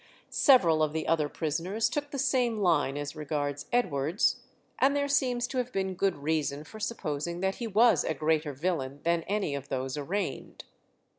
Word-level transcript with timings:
Several 0.31 0.81
of 0.81 0.93
the 0.93 1.07
other 1.07 1.29
prisoners 1.29 1.87
took 1.87 2.09
the 2.09 2.17
same 2.17 2.57
line 2.57 2.97
as 2.97 3.15
regards 3.15 3.67
Edwards, 3.71 4.37
and 4.79 4.95
there 4.95 5.07
seems 5.07 5.45
to 5.45 5.59
have 5.59 5.71
been 5.71 5.93
good 5.93 6.15
reason 6.15 6.63
for 6.63 6.79
supposing 6.79 7.39
that 7.41 7.57
he 7.57 7.67
was 7.67 8.03
a 8.03 8.15
greater 8.15 8.51
villain 8.53 9.01
than 9.03 9.21
any 9.27 9.53
of 9.53 9.69
those 9.69 9.97
arraigned. 9.97 10.63